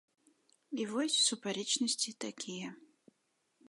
І 0.85 0.87
вось 0.93 1.19
супярэчнасці 1.27 2.17
такія. 2.29 2.69